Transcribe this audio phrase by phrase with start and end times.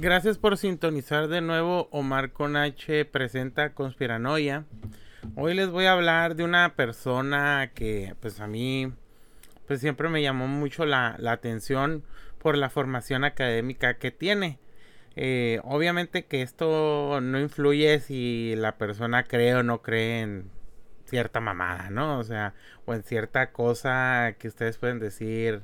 [0.00, 1.90] Gracias por sintonizar de nuevo.
[1.90, 4.64] Omar con H presenta Conspiranoia.
[5.36, 8.94] Hoy les voy a hablar de una persona que pues a mí
[9.66, 12.02] pues siempre me llamó mucho la, atención
[12.38, 14.58] por la formación académica que tiene.
[15.16, 20.50] Eh, obviamente que esto no influye si la persona cree o no cree en
[21.04, 22.18] cierta mamada, ¿no?
[22.18, 22.54] O sea,
[22.86, 25.60] o en cierta cosa que ustedes pueden decir,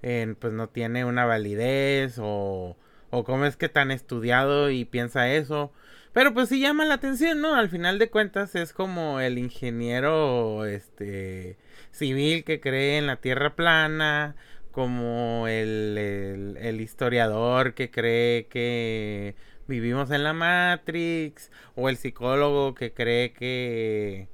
[0.00, 2.76] en, pues no tiene una validez o
[3.14, 5.72] o cómo es que tan estudiado y piensa eso.
[6.12, 7.54] Pero pues sí llama la atención, ¿no?
[7.54, 11.56] Al final de cuentas es como el ingeniero este
[11.92, 14.36] civil que cree en la tierra plana,
[14.72, 19.36] como el, el historiador que cree que
[19.68, 24.28] vivimos en la Matrix, o el psicólogo que cree que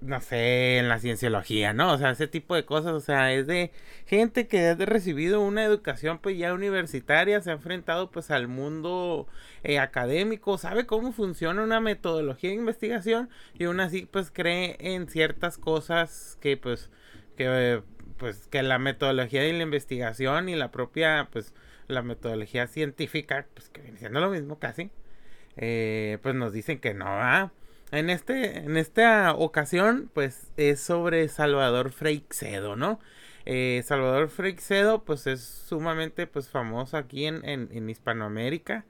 [0.00, 1.92] no sé, en la cienciología, ¿no?
[1.92, 3.70] O sea, ese tipo de cosas, o sea, es de
[4.06, 9.26] gente que ha recibido una educación pues ya universitaria, se ha enfrentado pues al mundo
[9.62, 15.08] eh, académico, sabe cómo funciona una metodología de investigación y aún así pues cree en
[15.08, 16.90] ciertas cosas que pues,
[17.36, 17.82] que
[18.16, 21.54] pues que la metodología de la investigación y la propia pues
[21.88, 24.90] la metodología científica, pues que viene siendo lo mismo casi,
[25.56, 27.52] eh, pues nos dicen que no, ¿ah?
[27.92, 33.00] En, este, en esta ocasión, pues es sobre Salvador Freixedo, ¿no?
[33.46, 38.84] Eh, Salvador Freixedo, pues es sumamente pues, famoso aquí en, en, Hispanoamérica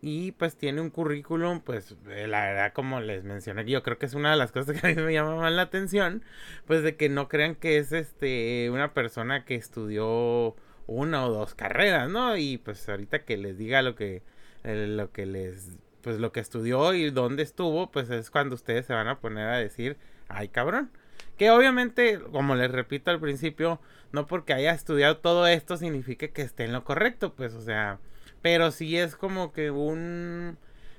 [0.00, 4.06] y pues tiene un currículum, pues eh, la verdad como les mencioné, yo creo que
[4.06, 6.22] es una de las cosas que a mí me llama más la atención,
[6.66, 11.54] pues de que no crean que es este una persona que estudió una o dos
[11.54, 12.36] carreras, ¿no?
[12.36, 14.22] Y pues ahorita que les diga lo que,
[14.64, 15.76] eh, lo que les
[16.08, 19.46] pues lo que estudió y dónde estuvo, pues es cuando ustedes se van a poner
[19.46, 20.90] a decir, ay cabrón.
[21.36, 23.78] Que obviamente, como les repito al principio,
[24.10, 27.98] no porque haya estudiado todo esto significa que esté en lo correcto, pues, o sea,
[28.40, 30.56] pero sí es como que un...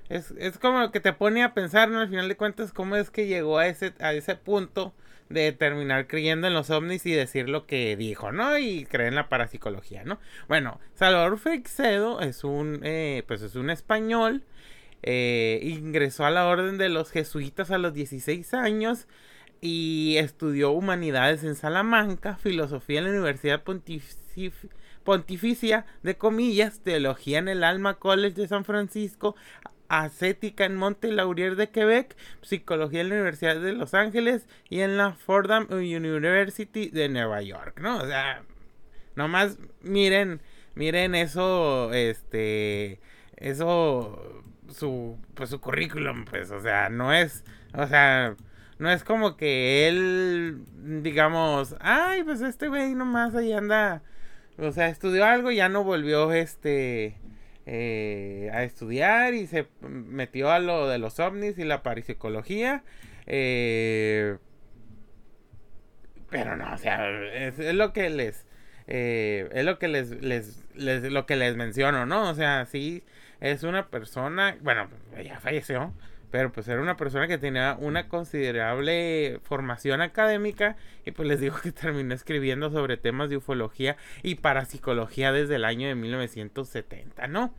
[0.10, 2.02] Es, es como que te pone a pensar, ¿no?
[2.02, 4.94] Al final de cuentas, cómo es que llegó a ese, a ese punto
[5.30, 8.60] de terminar creyendo en los ovnis y decir lo que dijo, ¿no?
[8.60, 10.20] Y creer en la parapsicología, ¿no?
[10.48, 14.44] Bueno, Salvador Freixedo es un, eh, pues es un español
[15.04, 19.08] eh, ingresó a la orden de los jesuitas a los 16 años
[19.62, 23.64] y estudió humanidades en Salamanca, filosofía en la Universidad
[25.04, 29.36] Pontificia de comillas, teología en el Alma College de San Francisco,
[29.90, 34.98] ascética en Monte Laurier de Quebec, psicología en la Universidad de Los Ángeles y en
[34.98, 37.98] la Fordham University de Nueva York, ¿no?
[37.98, 38.44] O sea,
[39.16, 40.42] nomás miren,
[40.76, 43.00] miren eso, este,
[43.36, 47.44] eso su, pues su currículum, pues, o sea, no es,
[47.74, 48.36] o sea,
[48.80, 50.64] no es como que él,
[51.02, 54.02] digamos, ay, pues este güey nomás ahí anda,
[54.58, 57.18] o sea, estudió algo ya no volvió, este,
[57.66, 62.84] eh, a estudiar y se metió a lo de los ovnis y la parapsicología,
[63.28, 64.38] eh,
[66.30, 68.46] pero no, o sea, es, lo que les,
[68.88, 72.30] eh, es lo que les, les, les, lo que les menciono, ¿no?
[72.30, 73.04] O sea, sí,
[73.42, 74.90] es una persona, bueno,
[75.24, 75.94] ya falleció,
[76.32, 81.58] pero pues era una persona que tenía una considerable formación académica y pues les digo
[81.62, 87.54] que terminó escribiendo sobre temas de ufología y parapsicología desde el año de 1970, ¿no?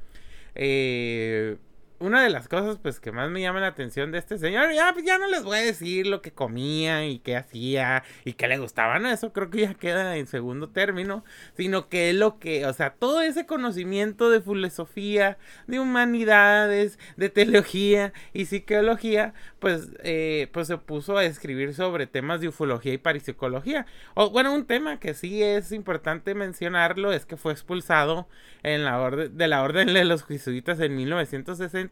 [0.54, 1.56] Eh,
[2.00, 4.92] una de las cosas pues que más me llama la atención de este señor, ya,
[4.92, 8.48] pues, ya no les voy a decir lo que comía y qué hacía y qué
[8.48, 11.24] le gustaba, no, eso creo que ya queda en segundo término,
[11.56, 18.14] sino que lo que, o sea, todo ese conocimiento de filosofía, de humanidades, de teología
[18.32, 23.84] y psicología, pues, eh, pues se puso a escribir sobre temas de ufología y parapsicología.
[24.14, 28.26] O, bueno, un tema que sí es importante mencionarlo es que fue expulsado
[28.62, 31.89] en la orden, de la orden de los jesuitas en 1960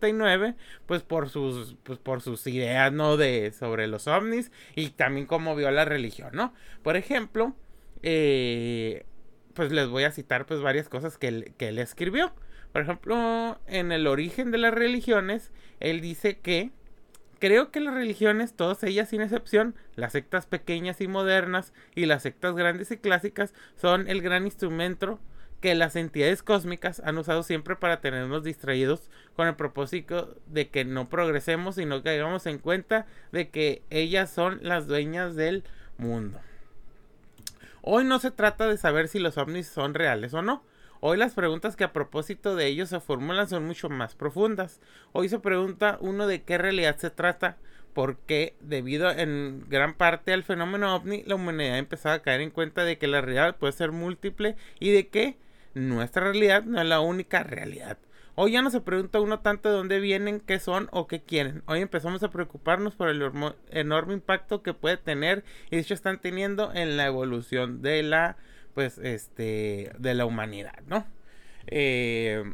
[0.86, 3.16] pues por sus, pues por sus ideas, ¿no?
[3.16, 6.54] De, sobre los ovnis y también cómo vio la religión, ¿no?
[6.82, 7.54] Por ejemplo,
[8.02, 9.04] eh,
[9.54, 12.32] pues les voy a citar pues varias cosas que que él escribió.
[12.72, 16.70] Por ejemplo, en el origen de las religiones, él dice que
[17.38, 22.22] Creo que las religiones, todas ellas sin excepción, las sectas pequeñas y modernas y las
[22.22, 25.20] sectas grandes y clásicas, son el gran instrumento
[25.60, 30.84] que las entidades cósmicas han usado siempre para tenernos distraídos con el propósito de que
[30.84, 35.64] no progresemos, sino que hagamos en cuenta de que ellas son las dueñas del
[35.96, 36.40] mundo.
[37.82, 40.62] Hoy no se trata de saber si los ovnis son reales o no.
[41.00, 44.80] Hoy las preguntas que a propósito de ellos se formulan son mucho más profundas.
[45.12, 47.56] Hoy se pregunta uno de qué realidad se trata,
[47.94, 52.50] porque debido en gran parte al fenómeno ovni, la humanidad ha empezado a caer en
[52.50, 55.36] cuenta de que la realidad puede ser múltiple y de que
[55.78, 57.98] nuestra realidad no es la única realidad.
[58.40, 61.64] Hoy ya no se pregunta uno tanto de dónde vienen, qué son o qué quieren.
[61.66, 63.20] Hoy empezamos a preocuparnos por el
[63.70, 68.36] enorme impacto que puede tener y de hecho están teniendo en la evolución de la,
[68.74, 71.04] pues, este, de la humanidad, ¿no?
[71.66, 72.44] Eh,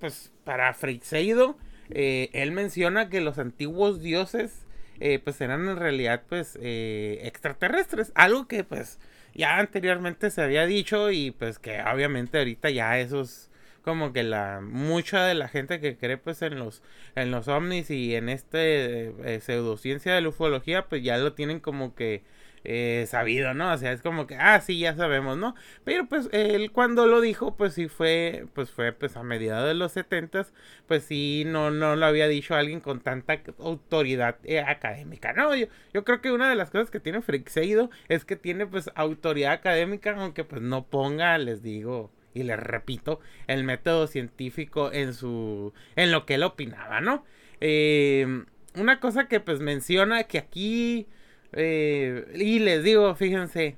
[0.00, 1.58] pues para Freixeido,
[1.90, 4.66] eh, él menciona que los antiguos dioses,
[4.98, 8.12] eh, pues eran en realidad, pues, extraterrestres.
[8.14, 8.98] Algo que, pues,
[9.38, 13.47] ya anteriormente se había dicho y pues que obviamente ahorita ya esos
[13.88, 16.82] como que la mucha de la gente que cree pues en los
[17.14, 21.58] en los ovnis y en este eh, pseudociencia de la ufología pues ya lo tienen
[21.58, 22.22] como que
[22.64, 23.72] eh, sabido, ¿no?
[23.72, 25.54] O sea, es como que, ah, sí, ya sabemos, ¿no?
[25.84, 29.72] Pero pues él cuando lo dijo, pues sí fue, pues fue pues a mediados de
[29.74, 30.52] los setentas,
[30.86, 35.54] pues sí, no, no lo había dicho alguien con tanta autoridad eh, académica, ¿no?
[35.54, 38.90] Yo, yo creo que una de las cosas que tiene Frixeido es que tiene pues
[38.94, 45.14] autoridad académica, aunque pues no ponga, les digo, y les repito, el método científico en
[45.14, 47.24] su, en lo que él opinaba, ¿no?
[47.60, 48.44] Eh,
[48.74, 51.08] una cosa que pues menciona que aquí
[51.52, 53.76] eh, y les digo, fíjense,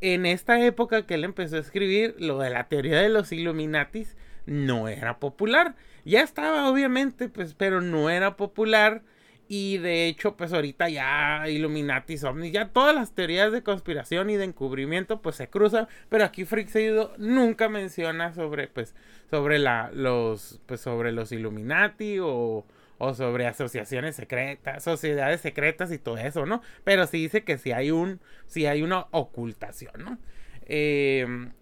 [0.00, 4.16] en esta época que él empezó a escribir, lo de la teoría de los Illuminatis
[4.46, 5.74] no era popular.
[6.04, 9.02] Ya estaba, obviamente, pues, pero no era popular.
[9.50, 14.36] Y de hecho, pues ahorita ya Illuminatis, ovnis, ya todas las teorías de conspiración y
[14.36, 15.88] de encubrimiento, pues se cruzan.
[16.10, 16.68] Pero aquí Freak
[17.16, 18.94] nunca menciona sobre, pues,
[19.30, 22.66] sobre la, los, pues, sobre los Illuminati o,
[22.98, 26.60] o sobre asociaciones secretas, sociedades secretas y todo eso, ¿no?
[26.84, 30.18] Pero sí dice que si hay un, si hay una ocultación, ¿no?
[30.66, 31.52] Em,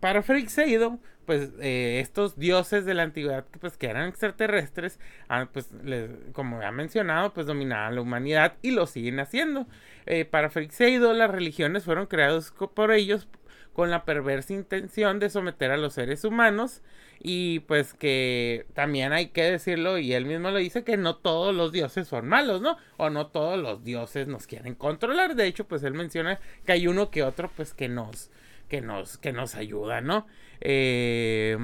[0.00, 0.98] para Freixeido,
[1.30, 4.98] pues eh, estos dioses de la antigüedad pues que eran extraterrestres,
[5.28, 5.68] ah, pues
[6.32, 9.68] como ya mencionado, pues dominaban la humanidad y lo siguen haciendo.
[10.06, 13.28] Eh, para Freixeido las religiones fueron creadas por ellos
[13.74, 16.82] con la perversa intención de someter a los seres humanos
[17.20, 21.54] y pues que también hay que decirlo y él mismo lo dice que no todos
[21.54, 22.76] los dioses son malos, ¿no?
[22.96, 25.36] O no todos los dioses nos quieren controlar.
[25.36, 28.32] De hecho, pues él menciona que hay uno que otro pues que nos
[28.70, 30.26] que nos que nos ayuda, ¿no?
[30.62, 31.58] Eh,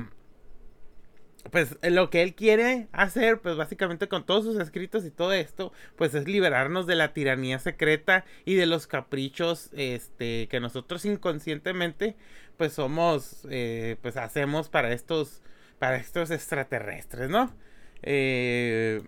[1.50, 5.72] pues lo que él quiere hacer, pues básicamente con todos sus escritos y todo esto,
[5.96, 12.16] pues es liberarnos de la tiranía secreta y de los caprichos, este, que nosotros inconscientemente,
[12.56, 15.40] pues somos, eh, pues hacemos para estos,
[15.78, 17.54] para estos extraterrestres, ¿no?
[18.02, 19.02] Eh,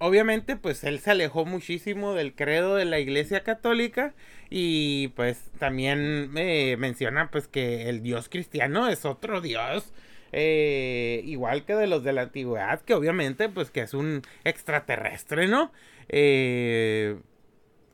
[0.00, 4.14] obviamente, pues él se alejó muchísimo del credo de la Iglesia Católica
[4.50, 9.92] y pues también me menciona, pues que el Dios cristiano es otro Dios
[10.32, 15.48] eh, igual que de los de la antigüedad, que obviamente, pues que es un extraterrestre,
[15.48, 15.72] ¿no?
[16.08, 17.18] Eh,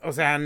[0.02, 0.38] o sea,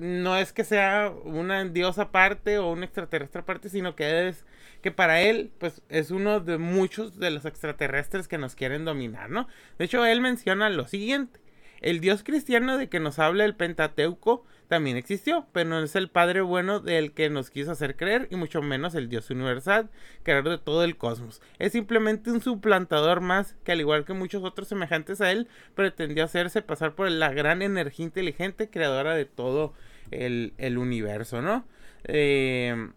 [0.00, 4.46] no es que sea una diosa aparte o un extraterrestre aparte, sino que es
[4.80, 9.28] que para él, pues es uno de muchos de los extraterrestres que nos quieren dominar,
[9.28, 9.46] ¿no?
[9.78, 11.38] De hecho, él menciona lo siguiente.
[11.82, 16.08] El dios cristiano de que nos habla el Pentateuco también existió, pero no es el
[16.08, 19.90] Padre bueno del que nos quiso hacer creer, y mucho menos el Dios universal,
[20.22, 21.42] creador de todo el cosmos.
[21.58, 26.24] Es simplemente un suplantador más que, al igual que muchos otros semejantes a él, pretendió
[26.24, 29.74] hacerse pasar por la gran energía inteligente creadora de todo
[30.10, 31.64] el, universo, ¿no?
[32.04, 32.90] Eh,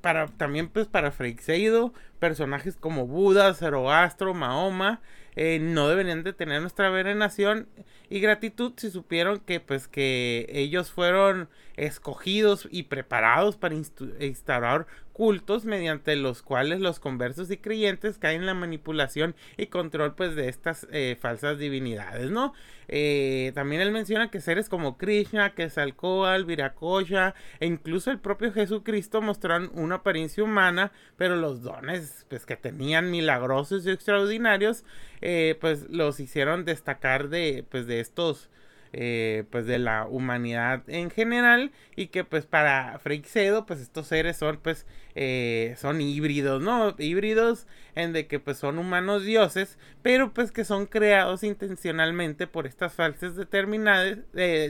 [0.00, 5.00] para, también pues para Freixeido, personajes como Buda, Zoroastro, Mahoma,
[5.36, 7.68] eh, no deberían de tener nuestra veneración
[8.10, 15.64] y gratitud si supieron que pues que ellos fueron escogidos y preparados para instaurar cultos
[15.64, 20.48] mediante los cuales los conversos y creyentes caen en la manipulación y control pues de
[20.48, 22.52] estas eh, falsas divinidades, ¿no?
[22.86, 29.20] Eh, también él menciona que seres como Krishna, Quetzalcóatl, Viracocha e incluso el propio Jesucristo
[29.20, 34.84] mostraron una apariencia humana, pero los dones pues que tenían milagrosos y extraordinarios
[35.20, 38.50] eh, pues los hicieron destacar de pues de estos
[38.94, 44.38] eh, pues de la humanidad en general y que pues para Freixedo pues estos seres
[44.38, 50.32] son pues eh, son híbridos no híbridos en de que pues son humanos dioses pero
[50.32, 54.18] pues que son creados intencionalmente por estas falsas determinadas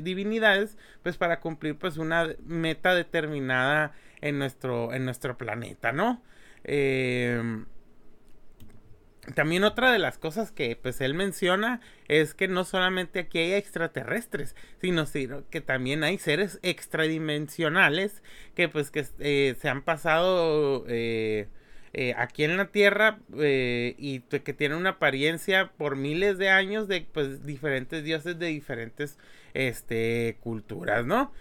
[0.02, 6.20] divinidades pues para cumplir pues una meta determinada en nuestro en nuestro planeta no
[6.64, 7.64] eh,
[9.34, 13.52] también otra de las cosas que pues él menciona es que no solamente aquí hay
[13.54, 15.06] extraterrestres, sino
[15.50, 18.22] que también hay seres extradimensionales
[18.54, 21.48] que pues que eh, se han pasado eh,
[21.92, 27.06] eh, aquí en la Tierra y que tienen una apariencia por miles de años de
[27.12, 29.18] pues diferentes dioses de diferentes
[29.54, 31.32] este, culturas, ¿no?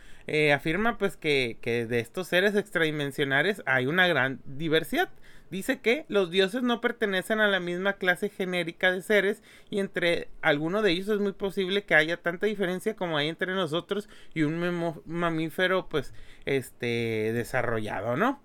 [0.53, 5.09] Afirma pues que, que de estos seres extradimensionales hay una gran diversidad
[5.49, 10.27] Dice que los dioses no pertenecen a la misma clase genérica de seres y entre
[10.41, 14.41] algunos de ellos es muy posible que haya tanta diferencia como hay entre nosotros y
[14.41, 16.13] un mamífero pues
[16.45, 18.41] este desarrollado, ¿no?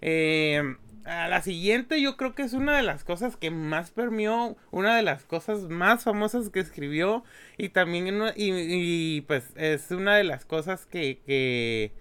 [0.00, 4.56] Eh, a la siguiente yo creo que es una de las cosas que más permeó,
[4.70, 7.24] una de las cosas más famosas que escribió
[7.56, 11.92] y también y, pues es una de las cosas que, que,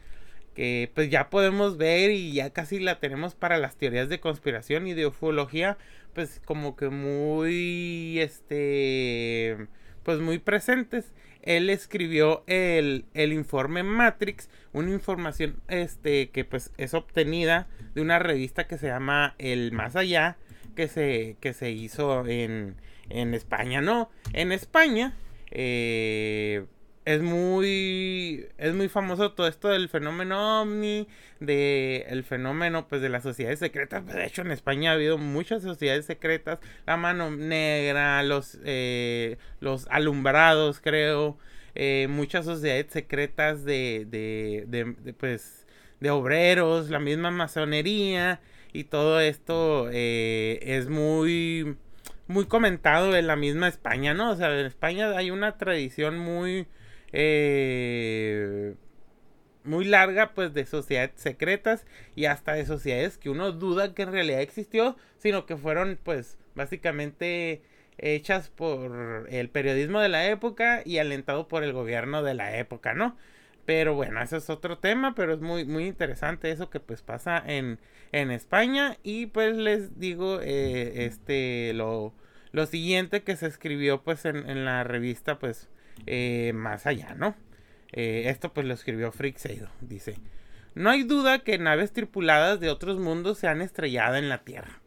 [0.56, 4.88] que, pues ya podemos ver y ya casi la tenemos para las teorías de conspiración
[4.88, 5.78] y de ufología
[6.14, 9.68] pues como que muy este
[10.04, 11.14] pues muy presentes
[11.46, 18.20] él escribió el, el, informe Matrix, una información este, que pues es obtenida de una
[18.20, 20.38] revista que se llama El Más Allá,
[20.75, 22.75] que se, que se hizo en,
[23.10, 24.10] en España, ¿no?
[24.34, 25.16] En España,
[25.52, 26.66] eh,
[27.06, 31.08] es muy es muy famoso todo esto del fenómeno ovni
[31.40, 34.04] de el fenómeno pues de las sociedades secretas.
[34.04, 36.60] Pues, de hecho en España ha habido muchas sociedades secretas.
[36.88, 41.38] La mano negra los eh, los alumbrados creo
[41.76, 45.68] eh, muchas sociedades secretas de, de, de, pues
[46.00, 48.40] de obreros la misma masonería
[48.74, 51.76] y todo esto eh, es muy
[52.28, 56.68] muy comentado en la misma España no o sea en España hay una tradición muy
[57.12, 58.76] eh,
[59.64, 61.86] muy larga pues de sociedades secretas
[62.16, 66.38] y hasta de sociedades que uno duda que en realidad existió, sino que fueron pues
[66.56, 67.62] básicamente
[67.98, 72.94] hechas por el periodismo de la época y alentado por el gobierno de la época,
[72.94, 73.18] ¿no?
[73.66, 77.42] Pero bueno, ese es otro tema, pero es muy, muy interesante eso que pues pasa
[77.46, 77.80] en,
[78.12, 78.98] en España.
[79.04, 82.14] Y pues les digo, eh, este, lo,
[82.52, 85.68] lo siguiente que se escribió pues en, en la revista pues
[86.06, 87.36] eh, más allá, ¿no?
[87.92, 90.18] Eh, esto pues lo escribió Seido, dice,
[90.74, 94.82] no hay duda que naves tripuladas de otros mundos se han estrellado en la Tierra.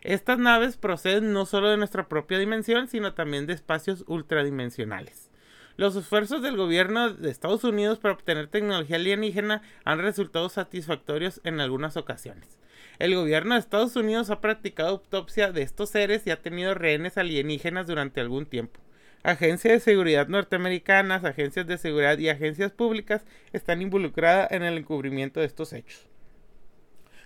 [0.00, 5.30] Estas naves proceden no solo de nuestra propia dimensión, sino también de espacios ultradimensionales.
[5.76, 11.60] Los esfuerzos del gobierno de Estados Unidos para obtener tecnología alienígena han resultado satisfactorios en
[11.60, 12.58] algunas ocasiones.
[12.98, 17.18] El gobierno de Estados Unidos ha practicado autopsia de estos seres y ha tenido rehenes
[17.18, 18.80] alienígenas durante algún tiempo.
[19.24, 25.40] Agencias de seguridad norteamericanas, agencias de seguridad y agencias públicas están involucradas en el encubrimiento
[25.40, 26.06] de estos hechos.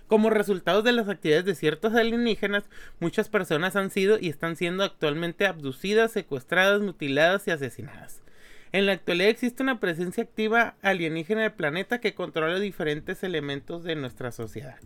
[0.07, 2.63] Como resultado de las actividades de ciertos alienígenas,
[3.01, 8.23] muchas personas han sido y están siendo actualmente abducidas, secuestradas, mutiladas y asesinadas.
[8.71, 13.97] En la actualidad existe una presencia activa alienígena del planeta que controla diferentes elementos de
[13.97, 14.79] nuestra sociedad.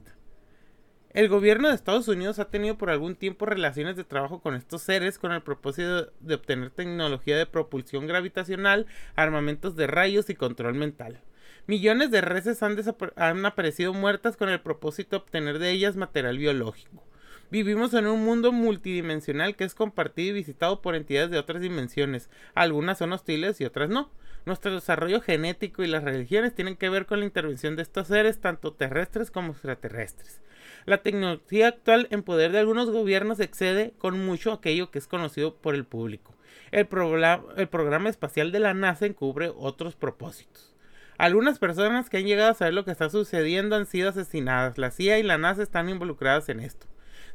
[1.13, 4.82] El gobierno de Estados Unidos ha tenido por algún tiempo relaciones de trabajo con estos
[4.82, 10.74] seres con el propósito de obtener tecnología de propulsión gravitacional, armamentos de rayos y control
[10.74, 11.22] mental.
[11.67, 12.75] Millones de reses han,
[13.15, 17.03] han aparecido muertas con el propósito de obtener de ellas material biológico.
[17.51, 22.32] Vivimos en un mundo multidimensional que es compartido y visitado por entidades de otras dimensiones.
[22.55, 24.10] Algunas son hostiles y otras no.
[24.48, 28.41] Nuestro desarrollo genético y las religiones tienen que ver con la intervención de estos seres,
[28.41, 30.41] tanto terrestres como extraterrestres.
[30.85, 35.55] La tecnología actual en poder de algunos gobiernos excede con mucho aquello que es conocido
[35.55, 36.33] por el público.
[36.71, 40.73] El, programa espacial de la NASA encubre otros propósitos.
[41.17, 44.77] Algunas personas que han llegado a saber lo que está sucediendo han sido asesinadas.
[44.77, 46.87] La CIA y la NASA están involucradas en esto.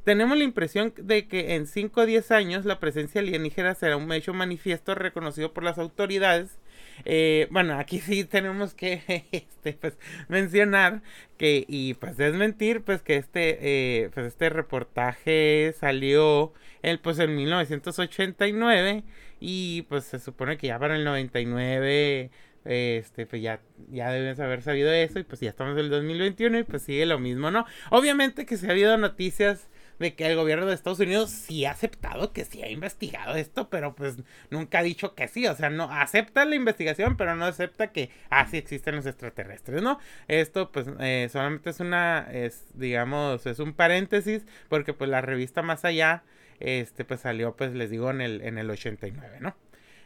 [0.04, 4.10] Tenemos la impresión de que en 5 o 10 años la presencia alienígena será un
[4.12, 6.58] hecho manifiesto reconocido por las autoridades
[7.04, 11.02] eh, bueno, aquí sí tenemos que este, pues, mencionar
[11.36, 17.34] que, y pues desmentir, pues que este, eh, pues este reportaje salió el, pues en
[17.36, 19.04] 1989
[19.40, 22.30] y pues se supone que ya para el 99
[22.64, 26.58] este, pues ya, ya debes haber sabido eso y pues ya estamos en el 2021
[26.58, 27.64] y pues sigue lo mismo, ¿no?
[27.90, 31.72] Obviamente que se ha habido noticias de que el gobierno de Estados Unidos sí ha
[31.72, 34.16] aceptado que sí ha investigado esto, pero pues
[34.50, 38.10] nunca ha dicho que sí, o sea, no acepta la investigación, pero no acepta que
[38.30, 39.98] así ah, existen los extraterrestres, ¿no?
[40.28, 45.62] Esto pues eh, solamente es una, es digamos, es un paréntesis, porque pues la revista
[45.62, 46.22] Más Allá,
[46.60, 49.56] este pues salió pues les digo en el, en el 89, ¿no?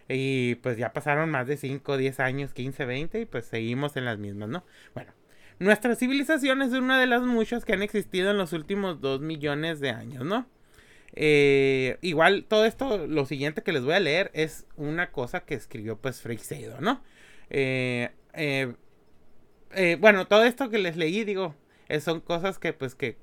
[0.08, 4.04] Y pues ya pasaron más de 5, 10 años, 15, 20 y pues seguimos en
[4.04, 4.64] las mismas, ¿no?
[4.94, 5.12] Bueno,
[5.58, 9.80] nuestra civilización es una de las muchas que han existido en los últimos dos millones
[9.80, 10.46] de años, ¿no?
[11.14, 15.54] Eh, igual todo esto, lo siguiente que les voy a leer es una cosa que
[15.54, 17.02] escribió pues Freixedo, ¿no?
[17.50, 21.54] Eh, eh, bueno, todo esto que les leí, digo,
[22.00, 23.16] son cosas que pues que,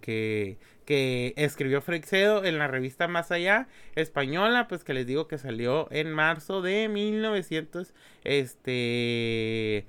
[0.00, 5.38] que, que, escribió Freixedo en la revista Más Allá española, pues que les digo que
[5.38, 7.94] salió en marzo de 1900,
[8.24, 9.86] este...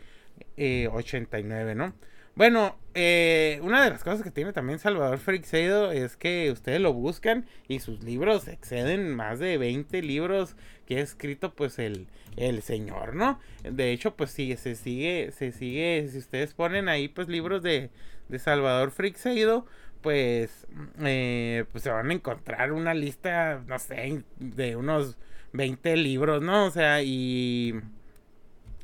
[0.58, 1.94] 89, eh, ¿no?
[2.36, 6.94] Bueno, eh, una de las cosas que tiene también Salvador Freixedo es que ustedes lo
[6.94, 10.56] buscan y sus libros exceden más de 20 libros
[10.86, 13.40] que ha escrito pues el, el señor, ¿no?
[13.64, 17.90] De hecho, pues sí, se sigue, se sigue, si ustedes ponen ahí pues libros de,
[18.30, 19.66] de Salvador Freixedo,
[20.02, 20.66] pues,
[21.00, 25.18] eh, pues se van a encontrar una lista, no sé, de unos
[25.54, 26.66] 20 libros, ¿no?
[26.66, 27.76] O sea, y...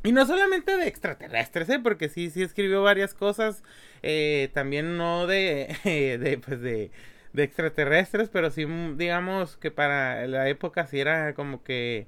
[0.05, 1.79] Y no solamente de extraterrestres, ¿eh?
[1.79, 3.63] Porque sí, sí escribió varias cosas.
[4.03, 6.91] Eh, también no de, de, pues de,
[7.35, 12.07] extraterrestres, pero sí, mm, digamos que para la época sí era como que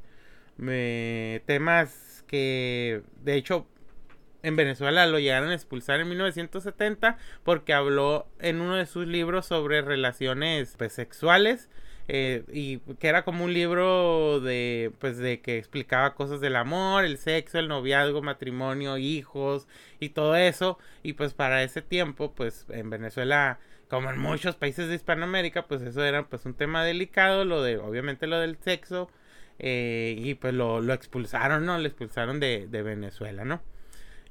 [1.45, 3.67] temas que, de hecho,
[4.43, 9.47] en Venezuela lo llegaron a expulsar en 1970 porque habló en uno de sus libros
[9.47, 11.69] sobre relaciones pues, sexuales
[12.07, 17.03] eh, y que era como un libro de pues de que explicaba cosas del amor,
[17.03, 19.67] el sexo, el noviazgo, matrimonio, hijos
[19.99, 23.59] y todo eso y pues para ese tiempo pues en Venezuela
[23.89, 27.77] como en muchos países de Hispanoamérica pues eso era pues un tema delicado, lo de
[27.77, 29.09] obviamente lo del sexo
[29.59, 31.77] eh, y pues lo, lo expulsaron, ¿no?
[31.77, 33.61] Lo expulsaron de, de Venezuela, ¿no?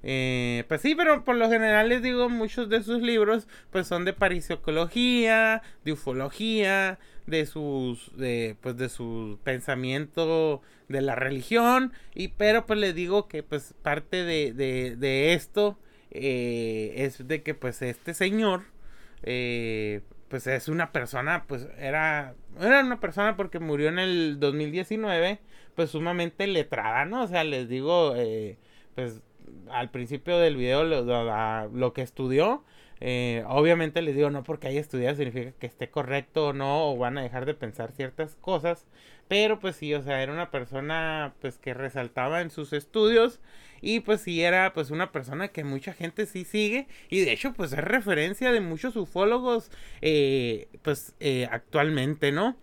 [0.02, 4.04] Eh, pues sí, pero por lo general les digo, muchos de sus libros pues son
[4.04, 12.28] de parapsicología, de ufología, de sus, de, pues de su pensamiento de la religión, y
[12.28, 15.78] pero pues les digo que pues parte de, de, de esto
[16.10, 18.64] eh, es de que pues este señor
[19.22, 25.40] eh, pues es una persona, pues era, era una persona porque murió en el 2019,
[25.74, 27.22] pues sumamente letrada, ¿no?
[27.22, 28.58] O sea, les digo, eh,
[28.94, 29.20] pues
[29.70, 32.64] al principio del video lo, lo, que estudió.
[33.00, 36.96] Eh, obviamente les digo, no porque haya estudiado significa que esté correcto o no, o
[36.96, 38.86] van a dejar de pensar ciertas cosas.
[39.28, 43.40] Pero pues sí, o sea, era una persona pues que resaltaba en sus estudios.
[43.82, 46.88] Y pues sí era pues una persona que mucha gente sí sigue.
[47.10, 52.56] Y de hecho pues es referencia de muchos ufólogos eh, pues eh, actualmente, ¿no?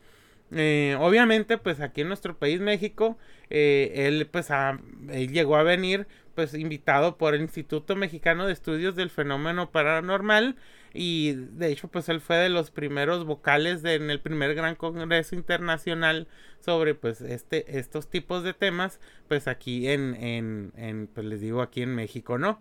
[1.00, 3.18] obviamente pues aquí en nuestro país México
[3.54, 4.50] él pues
[5.10, 10.56] él llegó a venir pues invitado por el Instituto Mexicano de Estudios del Fenómeno Paranormal
[10.94, 15.36] y de hecho pues él fue de los primeros vocales en el primer gran congreso
[15.36, 16.28] internacional
[16.60, 21.62] sobre pues este estos tipos de temas pues aquí en, en, en pues les digo
[21.62, 22.60] aquí en México no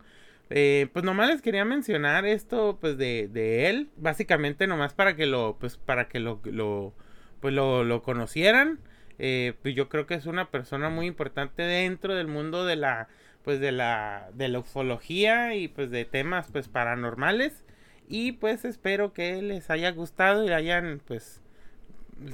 [0.50, 5.26] eh, pues nomás les quería mencionar esto pues de, de él básicamente nomás para que
[5.26, 6.94] lo pues para que lo, lo
[7.40, 8.78] pues lo, lo conocieran
[9.24, 13.06] eh, pues yo creo que es una persona muy importante dentro del mundo de la
[13.44, 17.64] pues de la de la ufología y pues de temas pues paranormales.
[18.08, 21.40] Y pues espero que les haya gustado y hayan pues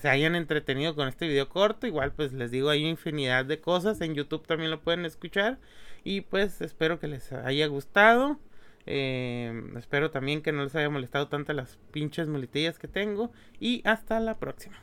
[0.00, 1.86] se hayan entretenido con este video corto.
[1.86, 4.00] Igual pues les digo hay infinidad de cosas.
[4.00, 5.58] En youtube también lo pueden escuchar.
[6.04, 8.38] Y pues espero que les haya gustado.
[8.86, 13.30] Eh, espero también que no les haya molestado tanto las pinches muletillas que tengo.
[13.60, 14.78] Y hasta la próxima